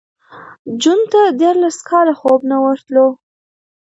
جون 0.81 0.99
ته 1.11 1.21
دیارلس 1.39 1.77
کاله 1.89 2.13
خوب 2.19 2.39
نه 2.49 2.57
ورتلو 2.63 3.07